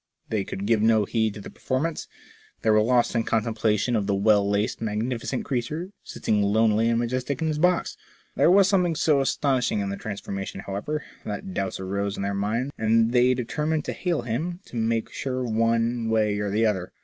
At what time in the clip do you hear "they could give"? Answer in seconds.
0.29-0.81